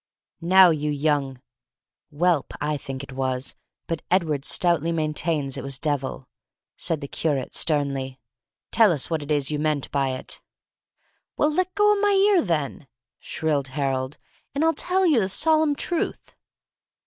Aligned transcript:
"Now, 0.41 0.71
you 0.71 0.89
young" 0.89 1.43
(whelp, 2.09 2.55
I 2.59 2.75
think 2.75 3.03
it 3.03 3.11
was, 3.11 3.55
but 3.85 4.01
Edward 4.09 4.45
stoutly 4.45 4.91
maintains 4.91 5.57
it 5.57 5.63
was 5.63 5.77
devil), 5.77 6.27
said 6.75 7.01
the 7.01 7.07
curate, 7.07 7.53
sternly; 7.53 8.19
"tell 8.71 8.91
us 8.91 9.11
what 9.11 9.21
you 9.51 9.59
mean 9.59 9.81
by 9.91 10.09
it!" 10.17 10.41
"Well, 11.37 11.51
leggo 11.51 11.93
of 11.93 12.01
my 12.01 12.13
ear 12.13 12.41
then!" 12.41 12.87
shrilled 13.19 13.67
Harold, 13.77 14.17
"and 14.55 14.65
I'll 14.65 14.73
tell 14.73 15.05
you 15.05 15.19
the 15.19 15.29
solemn 15.29 15.75
truth!" 15.75 16.35